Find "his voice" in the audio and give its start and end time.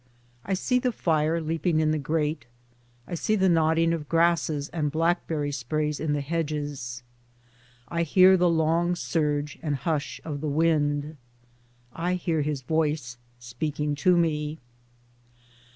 12.41-13.19